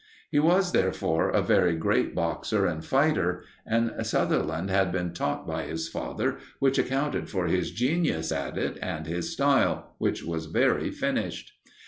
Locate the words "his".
5.65-5.87, 7.45-7.69, 9.05-9.31